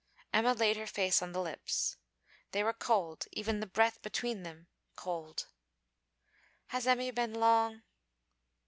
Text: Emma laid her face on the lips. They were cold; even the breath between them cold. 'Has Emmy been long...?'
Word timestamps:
Emma 0.33 0.53
laid 0.55 0.77
her 0.77 0.87
face 0.87 1.21
on 1.21 1.31
the 1.31 1.39
lips. 1.43 1.95
They 2.53 2.63
were 2.63 2.73
cold; 2.73 3.27
even 3.33 3.59
the 3.59 3.67
breath 3.67 4.01
between 4.01 4.41
them 4.41 4.65
cold. 4.95 5.45
'Has 6.69 6.87
Emmy 6.87 7.11
been 7.11 7.35
long...?' 7.35 7.83